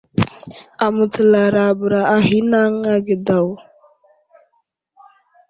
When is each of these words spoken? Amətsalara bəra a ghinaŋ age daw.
Amətsalara 0.85 1.65
bəra 1.79 2.01
a 2.15 2.17
ghinaŋ 2.27 2.73
age 2.93 3.15
daw. 3.27 3.47